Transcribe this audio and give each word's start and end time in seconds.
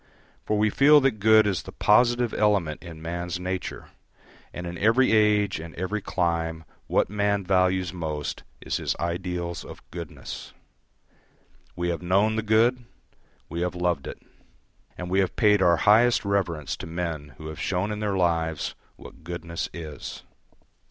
For 0.47 0.57
we 0.57 0.71
feel 0.71 0.99
that 1.01 1.19
good 1.19 1.45
is 1.45 1.61
the 1.61 1.71
positive 1.71 2.33
element 2.33 2.81
in 2.81 3.03
man's 3.03 3.39
nature, 3.39 3.89
and 4.51 4.65
in 4.65 4.75
every 4.79 5.11
age 5.11 5.59
and 5.59 5.75
every 5.75 6.01
clime 6.01 6.63
what 6.87 7.07
man 7.11 7.43
values 7.43 7.93
most 7.93 8.41
is 8.61 8.77
his 8.77 8.95
ideals 8.99 9.63
of 9.63 9.87
goodness. 9.91 10.53
We 11.75 11.89
have 11.89 12.01
known 12.01 12.35
the 12.35 12.41
good, 12.41 12.83
we 13.47 13.61
have 13.61 13.75
loved 13.75 14.07
it, 14.07 14.19
and 14.97 15.07
we 15.07 15.19
have 15.19 15.35
paid 15.35 15.61
our 15.61 15.77
highest 15.77 16.25
reverence 16.25 16.75
to 16.77 16.87
men 16.87 17.35
who 17.37 17.45
have 17.49 17.59
shown 17.59 17.91
in 17.91 17.99
their 17.99 18.17
lives 18.17 18.73
what 18.95 19.23
goodness 19.23 19.69
is. 19.71 20.23